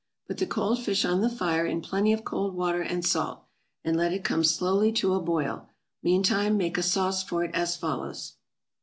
[0.13, 3.43] = Put the cold fish on the fire in plenty of cold water and salt,
[3.83, 5.69] and let it come slowly to a boil;
[6.01, 8.33] meantime make a sauce for it as follows.